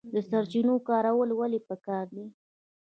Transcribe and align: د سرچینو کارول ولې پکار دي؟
د 0.13 0.15
سرچینو 0.29 0.73
کارول 0.87 1.29
ولې 1.39 1.59
پکار 1.69 2.05
دي؟ 2.15 2.25